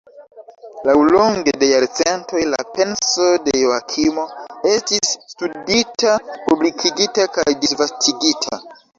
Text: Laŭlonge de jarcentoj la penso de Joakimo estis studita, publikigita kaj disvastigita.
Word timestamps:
Laŭlonge 0.89 1.51
de 1.63 1.67
jarcentoj 1.71 2.39
la 2.53 2.63
penso 2.77 3.27
de 3.47 3.53
Joakimo 3.63 4.23
estis 4.69 5.11
studita, 5.33 6.15
publikigita 6.47 7.27
kaj 7.37 7.45
disvastigita. 7.67 8.59